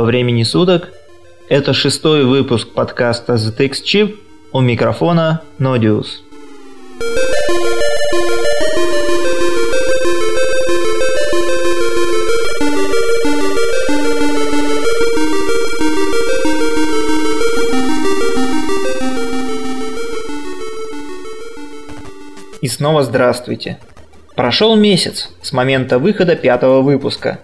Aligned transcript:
Доброго 0.00 0.12
времени 0.12 0.44
суток. 0.44 0.88
Это 1.50 1.74
шестой 1.74 2.24
выпуск 2.24 2.68
подкаста 2.72 3.34
ZX 3.34 3.72
Chip. 3.84 4.16
У 4.50 4.62
микрофона 4.62 5.42
Nodius. 5.58 6.06
И 22.62 22.68
снова 22.68 23.02
здравствуйте. 23.02 23.78
Прошел 24.34 24.76
месяц 24.76 25.28
с 25.42 25.52
момента 25.52 25.98
выхода 25.98 26.36
пятого 26.36 26.80
выпуска. 26.80 27.40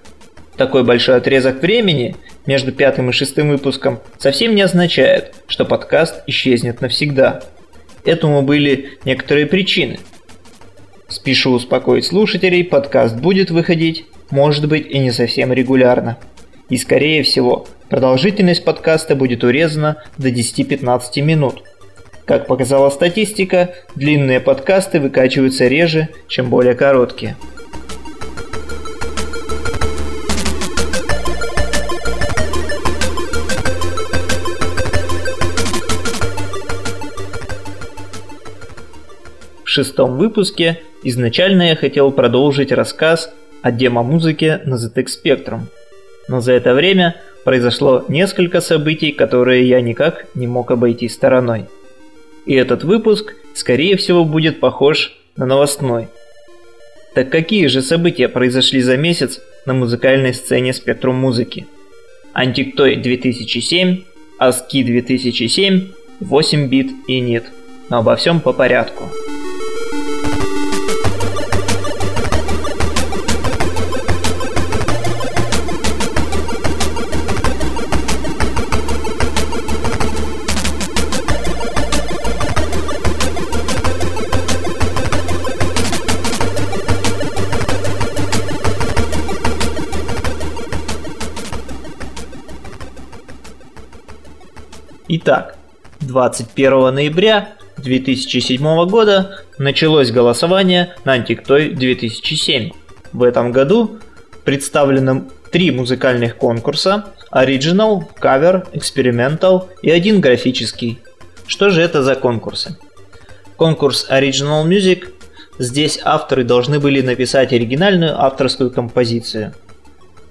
Такой 0.57 0.85
большой 0.85 1.17
отрезок 1.17 1.61
времени 1.61 2.17
между 2.47 2.73
пятым 2.73 3.11
и 3.11 3.13
шестым 3.13 3.49
выпуском 3.49 4.01
совсем 4.19 4.55
не 4.55 4.63
означает, 4.63 5.35
что 5.47 5.65
подкаст 5.65 6.23
исчезнет 6.27 6.81
навсегда. 6.81 7.43
Этому 8.05 8.43
были 8.43 8.99
некоторые 9.05 9.47
причины. 9.47 9.99
Спешу 11.09 11.53
успокоить 11.53 12.05
слушателей, 12.05 12.65
подкаст 12.65 13.17
будет 13.17 13.51
выходить, 13.51 14.07
может 14.31 14.69
быть 14.69 14.87
и 14.87 14.99
не 14.99 15.11
совсем 15.11 15.53
регулярно. 15.53 16.19
И 16.69 16.77
скорее 16.77 17.23
всего, 17.23 17.67
продолжительность 17.89 18.65
подкаста 18.65 19.15
будет 19.15 19.45
урезана 19.45 20.03
до 20.19 20.29
10-15 20.29 21.21
минут– 21.23 21.63
как 22.27 22.49
показала 22.49 22.91
статистика, 22.91 23.73
длинные 23.95 24.41
подкасты 24.41 24.99
выкачиваются 24.99 25.69
реже, 25.69 26.09
чем 26.27 26.51
более 26.51 26.75
короткие. 26.75 27.37
Шестом 39.77 40.19
выпуске 40.19 40.81
изначально 41.03 41.69
я 41.69 41.77
хотел 41.77 42.11
продолжить 42.11 42.73
рассказ 42.73 43.33
о 43.63 43.71
демо-музыке 43.71 44.61
на 44.65 44.75
ZX 44.75 45.07
Spectrum. 45.25 45.61
Но 46.29 46.41
за 46.41 46.53
это 46.53 46.75
время 46.75 47.17
произошло 47.45 48.05
несколько 48.09 48.61
событий, 48.61 49.13
которые 49.13 49.69
я 49.69 49.81
никак 49.81 50.27
не 50.35 50.47
мог 50.47 50.71
обойти 50.71 51.09
стороной 51.09 51.67
и 52.47 52.55
этот 52.55 52.85
выпуск, 52.85 53.35
скорее 53.55 53.97
всего, 53.97 54.25
будет 54.25 54.61
похож 54.61 55.17
на 55.37 55.45
новостной. 55.45 56.09
Так 57.15 57.29
какие 57.31 57.67
же 57.67 57.83
события 57.83 58.29
произошли 58.29 58.81
за 58.81 58.97
месяц 58.97 59.41
на 59.67 59.75
музыкальной 59.75 60.33
сцене 60.33 60.73
спектрум 60.73 61.17
музыки? 61.17 61.67
Антиктой 62.33 62.97
2007, 62.97 64.03
ASCII 64.41 64.85
2007, 64.85 65.89
8 66.21 66.69
бит 66.69 66.91
и 67.09 67.21
нет. 67.21 67.45
Но 67.89 67.99
обо 67.99 68.17
всем 68.17 68.41
по 68.41 68.53
порядку. 68.53 69.05
Итак, 95.27 95.57
21 96.03 96.95
ноября 96.95 97.57
2007 97.79 98.63
года 98.87 99.41
началось 99.59 100.13
голосование 100.13 100.95
на 101.05 101.15
Антиктой 101.15 101.71
2007. 101.71 102.71
В 103.13 103.25
этом 103.25 103.51
году 103.51 103.99
представлены 104.45 105.25
три 105.51 105.73
музыкальных 105.73 106.37
конкурса 106.37 107.07
Original, 107.33 108.05
Cover, 108.23 108.73
Experimental 108.73 109.69
и 109.83 109.91
один 109.91 110.21
графический. 110.21 111.01
Что 111.49 111.71
же 111.71 111.83
это 111.83 112.05
за 112.05 112.15
конкурсы? 112.15 112.79
Конкурс 113.57 114.07
Original 114.09 114.65
Music. 114.65 115.09
Здесь 115.59 115.99
авторы 116.05 116.45
должны 116.45 116.79
были 116.79 117.01
написать 117.01 117.53
оригинальную 117.53 118.17
авторскую 118.17 118.71
композицию. 118.71 119.55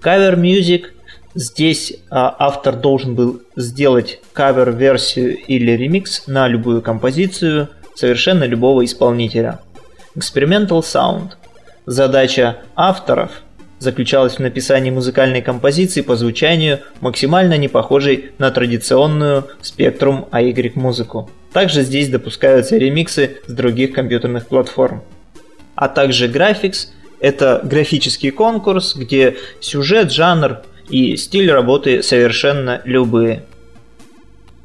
Cover 0.01 0.37
Music 0.37 0.85
Здесь 1.35 1.97
а, 2.09 2.33
автор 2.39 2.77
должен 2.77 3.13
был 3.13 3.41
сделать 3.57 4.21
кавер-версию 4.31 5.37
или 5.37 5.71
ремикс 5.71 6.27
на 6.27 6.47
любую 6.47 6.81
композицию 6.81 7.67
совершенно 7.93 8.45
любого 8.45 8.85
исполнителя. 8.85 9.59
Experimental 10.15 10.79
Sound. 10.79 11.31
Задача 11.85 12.59
авторов 12.77 13.31
заключалась 13.79 14.35
в 14.35 14.39
написании 14.39 14.91
музыкальной 14.91 15.41
композиции 15.41 15.99
по 15.99 16.15
звучанию, 16.15 16.79
максимально 17.01 17.57
не 17.57 17.67
похожей 17.67 18.31
на 18.37 18.49
традиционную 18.49 19.45
Spectrum 19.61 20.29
AY 20.29 20.71
музыку. 20.75 21.29
Также 21.51 21.83
здесь 21.83 22.07
допускаются 22.07 22.77
ремиксы 22.77 23.41
с 23.45 23.51
других 23.51 23.91
компьютерных 23.91 24.47
платформ. 24.47 25.03
А 25.75 25.89
также 25.89 26.29
Graphics– 26.29 26.87
это 27.19 27.59
графический 27.61 28.31
конкурс, 28.31 28.95
где 28.95 29.35
сюжет, 29.59 30.13
жанр– 30.13 30.61
и 30.89 31.15
стиль 31.17 31.51
работы 31.51 32.01
совершенно 32.03 32.81
любые. 32.85 33.43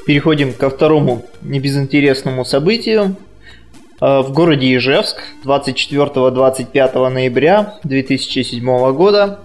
Переходим 0.09 0.53
ко 0.53 0.71
второму 0.71 1.21
небезынтересному 1.43 2.43
событию. 2.43 3.15
Э, 4.01 4.21
в 4.21 4.33
городе 4.33 4.75
Ижевск 4.75 5.21
24-25 5.45 7.09
ноября 7.09 7.75
2007 7.83 8.91
года 8.93 9.39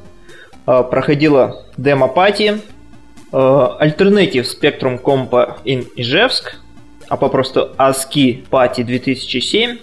э, 0.66 0.82
проходила 0.90 1.66
демо-пати 1.76 2.62
Alternative 3.30 4.46
Spectrum 4.46 4.98
Compa 5.02 5.58
in 5.66 5.86
Ижевск, 5.96 6.56
а 7.10 7.18
попросту 7.18 7.72
ASCII 7.76 8.48
Party 8.48 8.84
2007. 8.84 9.76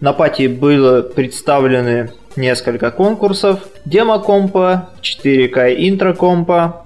На 0.00 0.12
пати 0.12 0.48
было 0.48 1.02
представлены 1.02 2.10
несколько 2.34 2.90
конкурсов. 2.90 3.60
Демо-компа, 3.84 4.90
4К 5.00 5.76
интро-компа, 5.76 6.84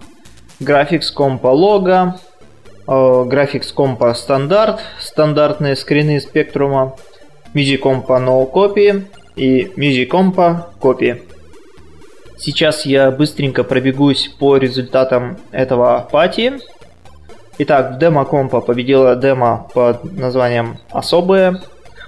графикс-компа 0.60 1.48
лого, 2.86 3.24
графикс-компа 3.24 4.14
стандарт, 4.14 4.80
стандартные 5.00 5.76
скрины 5.76 6.20
спектрума, 6.20 6.96
MIDI-компа 7.54 8.14
no 8.14 8.50
copy 8.50 9.04
и 9.36 9.64
MIDI-компа 9.76 10.70
копии. 10.80 11.22
Сейчас 12.38 12.86
я 12.86 13.10
быстренько 13.10 13.62
пробегусь 13.62 14.28
по 14.38 14.56
результатам 14.56 15.38
этого 15.52 16.08
пати. 16.10 16.54
Итак, 17.58 17.92
в 17.92 17.98
демо-компа 17.98 18.60
победила 18.60 19.14
демо 19.14 19.68
под 19.74 20.04
названием 20.04 20.78
«Особые» 20.90 21.60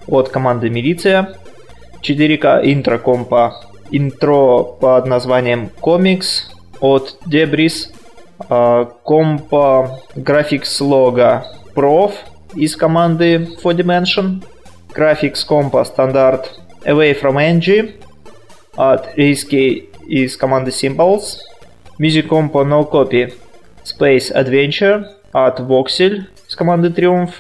от 0.09 0.31
команды 0.31 0.71
«Милиция». 0.71 1.37
4К 2.03 2.62
интро-компа 2.65 3.61
интро 3.91 4.65
под 4.65 5.06
названием 5.06 5.71
«Комикс» 5.81 6.50
от 6.81 7.19
Debris. 7.26 7.94
А, 8.39 8.85
компа 9.03 10.01
Graphics 10.17 10.81
Logo 10.81 11.43
Prof 11.75 12.13
из 12.55 12.77
команды 12.77 13.49
4Dimension. 13.63 14.45
Graphics 14.95 15.47
компа 15.47 15.85
стандарт 15.85 16.59
Away 16.85 17.21
from 17.21 17.37
NG 17.37 17.95
от 18.77 19.17
Risky 19.17 19.89
из 20.07 20.37
команды 20.37 20.71
Symbols. 20.71 21.39
Music 21.99 22.27
компа 22.27 22.59
No 22.59 22.89
Copy 22.91 23.33
Space 23.85 24.33
Adventure 24.33 25.05
от 25.33 25.61
Voxel 25.61 26.25
из 26.49 26.57
команды 26.57 26.89
Triumph. 26.89 27.33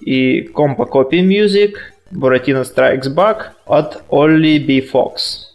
И 0.00 0.42
компа 0.42 0.82
Copy 0.82 1.22
Music 1.22 1.74
Buratino 2.12 2.62
Strikes 2.62 3.14
Back 3.14 3.52
от 3.66 4.02
Ollie 4.10 4.58
B. 4.58 4.80
Fox. 4.80 5.54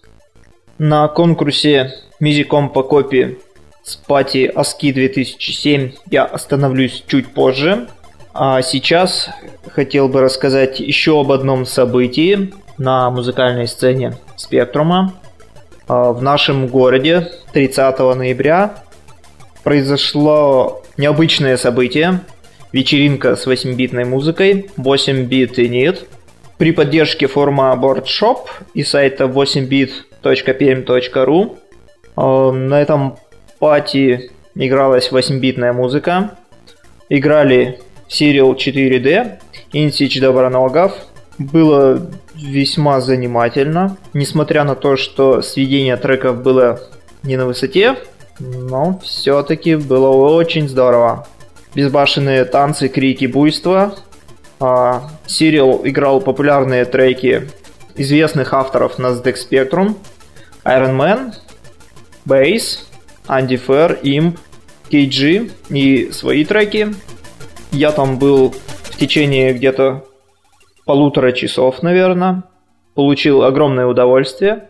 На 0.78 1.08
конкурсе 1.08 1.94
Music 2.22 2.70
по 2.74 2.84
копии 2.84 3.38
с 3.90 3.96
пати 3.96 4.52
ASCII 4.56 4.94
2007 4.94 5.92
я 6.12 6.26
остановлюсь 6.26 7.04
чуть 7.08 7.34
позже. 7.34 7.88
А 8.34 8.62
сейчас 8.62 9.32
хотел 9.72 10.08
бы 10.08 10.22
рассказать 10.22 10.80
еще 10.80 11.20
об 11.20 11.32
одном 11.32 11.66
событии 11.66 12.54
на 12.78 13.10
музыкальной 13.10 13.68
сцене 13.68 14.16
Спектрума. 14.36 15.16
А, 15.88 16.12
в 16.12 16.22
нашем 16.22 16.68
городе 16.68 17.32
30 17.52 17.98
ноября 17.98 18.76
произошло 19.64 20.84
необычное 20.98 21.58
событие. 21.58 22.20
Вечеринка 22.72 23.36
с 23.36 23.48
8-битной 23.48 24.06
музыкой, 24.06 24.70
8 24.78 25.24
бит 25.24 25.58
и 25.58 25.68
нет. 25.68 26.06
При 26.60 26.74
поддержке 26.74 27.26
форума 27.26 27.76
BoardShop 27.76 28.42
и 28.76 28.84
сайта 28.84 29.24
8bit.perm.ru 29.24 31.58
а, 32.16 32.52
на 32.52 32.80
этом 32.80 33.18
пати 33.60 34.32
игралась 34.56 35.12
8-битная 35.12 35.74
музыка. 35.74 36.32
Играли 37.10 37.80
Serial 38.10 38.56
4D, 38.56 39.40
Insich 39.74 40.20
Доброногов. 40.20 40.94
Было 41.38 42.10
весьма 42.36 43.02
занимательно. 43.02 43.98
Несмотря 44.14 44.64
на 44.64 44.76
то, 44.76 44.96
что 44.96 45.42
сведение 45.42 45.98
треков 45.98 46.42
было 46.42 46.82
не 47.24 47.38
на 47.38 47.46
высоте, 47.46 47.96
но 48.40 49.00
все-таки 49.04 49.76
было 49.76 50.10
очень 50.10 50.68
здорово. 50.68 51.28
Безбашенные 51.76 52.46
танцы, 52.46 52.90
крики, 52.90 53.26
буйства. 53.26 53.96
Сириал 55.26 55.82
играл 55.84 56.20
популярные 56.20 56.86
треки 56.86 57.48
известных 57.96 58.54
авторов 58.54 58.98
на 59.00 59.08
ZDX 59.08 59.36
Spectrum. 59.50 59.96
Iron 60.66 60.98
Man, 60.98 61.34
Bass, 62.28 62.80
Andy 63.30 63.62
Fair, 63.66 64.02
Imp, 64.02 64.38
KG 64.90 65.52
и 65.70 66.12
свои 66.12 66.44
треки. 66.44 66.94
Я 67.72 67.92
там 67.92 68.18
был 68.18 68.54
в 68.84 68.98
течение 68.98 69.54
где-то 69.54 70.06
полутора 70.86 71.32
часов, 71.32 71.84
наверное. 71.84 72.44
Получил 72.96 73.44
огромное 73.44 73.86
удовольствие. 73.86 74.68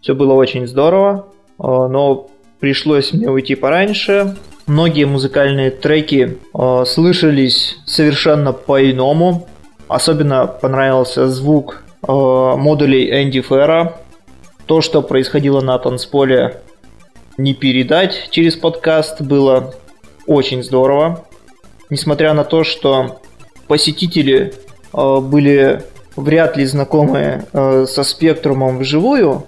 Все 0.00 0.14
было 0.14 0.32
очень 0.32 0.66
здорово, 0.66 1.28
а, 1.58 1.86
но 1.88 2.30
пришлось 2.58 3.12
мне 3.12 3.28
уйти 3.28 3.54
пораньше. 3.54 4.36
Многие 4.66 5.04
музыкальные 5.04 5.72
треки 5.72 6.38
э, 6.54 6.84
слышались 6.86 7.78
совершенно 7.84 8.52
по-иному. 8.52 9.48
Особенно 9.88 10.46
понравился 10.46 11.28
звук 11.28 11.82
э, 12.06 12.12
модулей 12.12 13.10
Энди 13.22 13.40
Фера. 13.40 13.96
То, 14.66 14.80
что 14.80 15.02
происходило 15.02 15.60
на 15.60 15.78
танцполе, 15.78 16.62
не 17.38 17.54
передать 17.54 18.28
через 18.30 18.56
подкаст, 18.56 19.20
было 19.20 19.74
очень 20.26 20.62
здорово. 20.62 21.26
Несмотря 21.90 22.32
на 22.34 22.44
то, 22.44 22.64
что 22.64 23.20
посетители 23.68 24.54
э, 24.92 25.18
были 25.20 25.82
вряд 26.16 26.56
ли 26.56 26.64
знакомы 26.64 27.44
э, 27.52 27.86
со 27.88 28.04
спектрумом 28.04 28.78
вживую, 28.78 29.46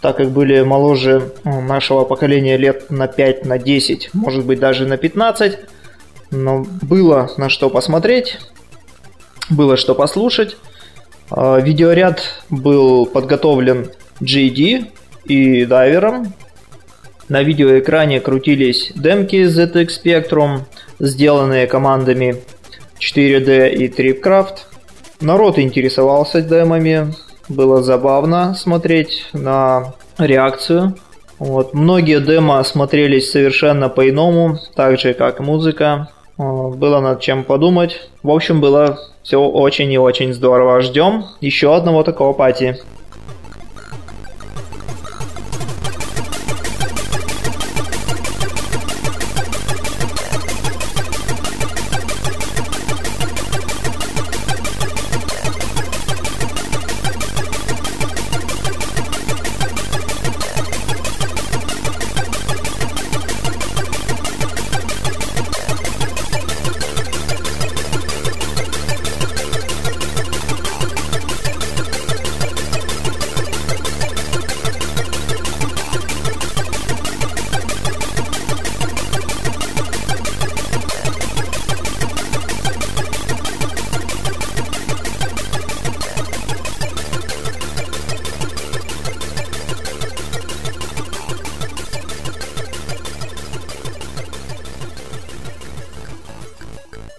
так 0.00 0.16
как 0.16 0.30
были 0.30 0.62
моложе 0.62 1.32
нашего 1.44 2.04
поколения 2.04 2.56
лет 2.56 2.90
на 2.90 3.08
5, 3.08 3.44
на 3.46 3.58
10, 3.58 4.10
может 4.14 4.46
быть 4.46 4.60
даже 4.60 4.86
на 4.86 4.96
15, 4.96 5.58
но 6.30 6.64
было 6.82 7.30
на 7.36 7.48
что 7.48 7.68
посмотреть, 7.70 8.38
было 9.50 9.76
что 9.76 9.94
послушать. 9.94 10.56
Э, 11.30 11.60
видеоряд 11.60 12.22
был 12.50 13.06
подготовлен 13.06 13.90
JD 14.20 14.86
и 15.24 15.64
дайвером, 15.64 16.32
на 17.28 17.42
видеоэкране 17.42 18.20
крутились 18.20 18.92
демки 18.94 19.36
ZX 19.46 19.88
Spectrum, 20.02 20.60
сделанные 20.98 21.66
командами 21.66 22.42
4D 22.98 23.70
и 23.70 23.88
Tripcraft. 23.88 24.58
Народ 25.20 25.58
интересовался 25.58 26.40
демами, 26.40 27.14
было 27.48 27.82
забавно 27.82 28.54
смотреть 28.54 29.26
на 29.32 29.94
реакцию. 30.18 30.94
Вот. 31.38 31.74
Многие 31.74 32.20
демо 32.20 32.62
смотрелись 32.64 33.30
совершенно 33.30 33.88
по-иному, 33.88 34.58
так 34.74 34.98
же 34.98 35.14
как 35.14 35.40
музыка. 35.40 36.08
Было 36.36 37.00
над 37.00 37.20
чем 37.20 37.44
подумать. 37.44 38.08
В 38.22 38.30
общем, 38.30 38.60
было 38.60 38.98
все 39.22 39.40
очень 39.40 39.92
и 39.92 39.98
очень 39.98 40.32
здорово. 40.32 40.80
Ждем 40.80 41.24
еще 41.40 41.74
одного 41.74 42.02
такого 42.02 42.32
пати. 42.32 42.78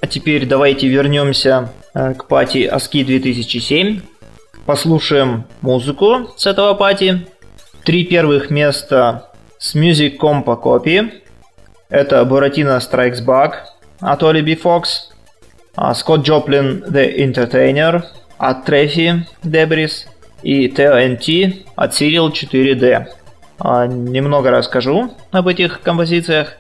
Теперь 0.08 0.46
давайте 0.46 0.88
вернемся 0.88 1.72
э, 1.94 2.14
к 2.14 2.28
пати 2.28 2.70
ASCII 2.72 3.04
2007. 3.04 4.02
Послушаем 4.66 5.46
музыку 5.62 6.32
с 6.38 6.46
этого 6.46 6.74
пати. 6.76 7.28
Три 7.84 8.04
первых 8.04 8.50
места 8.50 9.30
с 9.58 9.76
Music 9.76 10.18
Compa 10.18 10.62
Copy. 10.62 11.12
Это 11.90 12.22
Buratino 12.22 12.78
Strikes 12.80 13.26
Back 13.26 13.54
от 14.00 14.22
Oli 14.22 14.42
B. 14.42 14.54
Fox, 14.54 15.12
Scott 15.76 16.24
Joplin 16.24 16.88
The 16.88 17.18
Entertainer 17.18 18.04
от 18.38 18.66
Трефи 18.66 19.26
Debris 19.44 20.06
и 20.44 20.68
TNT 20.68 21.66
от 21.76 21.92
Serial 21.92 22.32
4D. 22.32 23.08
А, 23.60 23.88
немного 23.88 24.52
расскажу 24.52 25.12
об 25.32 25.48
этих 25.48 25.82
композициях. 25.82 26.54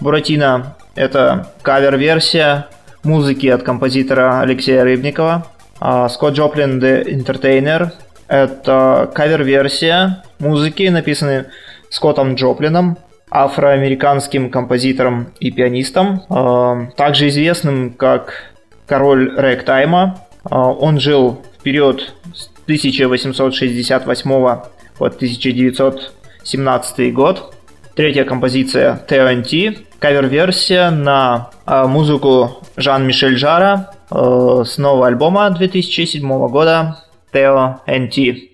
Буратино– 0.00 0.76
это 0.94 1.52
кавер-версия 1.62 2.68
музыки 3.04 3.46
от 3.46 3.62
композитора 3.62 4.40
Алексея 4.40 4.84
Рыбникова. 4.84 5.46
А 5.80 6.08
Скотт 6.08 6.34
Джоплин 6.34 6.80
The 6.80 7.04
Entertainer– 7.04 7.92
это 8.28 9.10
кавер-версия 9.14 10.24
музыки, 10.38 10.88
написанной 10.88 11.44
Скоттом 11.90 12.34
Джоплином, 12.34 12.98
афроамериканским 13.30 14.50
композитором 14.50 15.28
и 15.40 15.50
пианистом, 15.50 16.22
а, 16.28 16.88
также 16.96 17.28
известным 17.28 17.92
как 17.92 18.52
король 18.86 19.34
рэг-тайма. 19.36 20.20
А, 20.44 20.70
он 20.72 21.00
жил 21.00 21.42
в 21.58 21.62
период 21.62 22.14
с 22.34 22.50
1868 22.64 24.60
по 24.98 25.06
1917 25.06 27.14
год. 27.14 27.54
Третья 27.98 28.22
композиция 28.22 29.04
TNT, 29.08 29.76
кавер-версия 29.98 30.90
на 30.90 31.50
э, 31.66 31.84
музыку 31.88 32.62
Жан-Мишель 32.76 33.36
Жара 33.36 33.90
э, 34.08 34.62
с 34.64 34.78
нового 34.78 35.08
альбома 35.08 35.50
2007 35.50 36.22
года 36.46 37.02
TNT. 37.32 38.50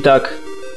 Итак, 0.00 0.32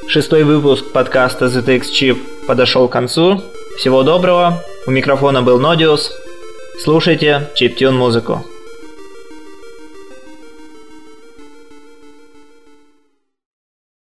шестой 0.08 0.42
выпуск 0.42 0.90
подкаста 0.90 1.44
ZX 1.44 1.82
Chip 1.94 2.18
подошел 2.48 2.88
к 2.88 2.92
концу. 2.92 3.40
Всего 3.78 4.02
доброго. 4.02 4.64
У 4.84 4.90
микрофона 4.90 5.42
был 5.42 5.60
Нодиус. 5.60 6.10
Слушайте 6.82 7.48
чиптюн 7.54 7.96
музыку. 7.96 8.44